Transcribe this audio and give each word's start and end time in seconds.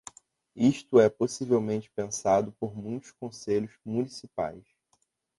Isto 0.55 0.99
é 0.99 1.07
possivelmente 1.11 1.91
pensado 1.91 2.51
por 2.53 2.75
muitos 2.75 3.11
conselhos 3.11 3.77
municipais. 3.85 4.65